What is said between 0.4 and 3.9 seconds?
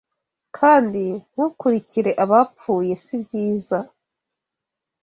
Kandi ntukurikire abapfuye si byiza